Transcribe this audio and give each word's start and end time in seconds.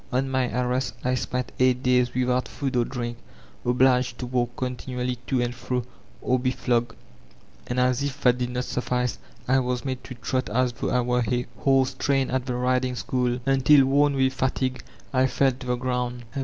On 0.11 0.31
my 0.31 0.51
arrest 0.59 0.95
I 1.03 1.13
spent 1.13 1.51
eight 1.59 1.83
days 1.83 2.11
without 2.15 2.47
food 2.47 2.75
or 2.75 2.83
drink, 2.85 3.17
obliged 3.63 4.17
to 4.17 4.25
walk 4.25 4.55
continually 4.57 5.17
to 5.27 5.41
and 5.43 5.53
fro 5.53 5.83
or 6.23 6.39
be 6.39 6.49
flogged; 6.49 6.95
and 7.67 7.79
as 7.79 8.01
if 8.01 8.19
that 8.21 8.39
did 8.39 8.49
not 8.49 8.63
suffice, 8.65 9.19
I 9.47 9.59
was 9.59 9.85
made 9.85 10.03
to 10.05 10.15
trot 10.15 10.49
as 10.49 10.73
though 10.73 10.89
I 10.89 11.01
were 11.01 11.23
a 11.29 11.45
horse 11.59 11.93
trained 11.93 12.31
at 12.31 12.47
the 12.47 12.55
riding 12.55 12.95
school, 12.95 13.41
until 13.45 13.85
worn 13.85 14.15
with 14.15 14.33
fatigue 14.33 14.81
I 15.13 15.27
fell 15.27 15.51
to 15.51 15.67
the 15.67 15.75
ground. 15.75 16.25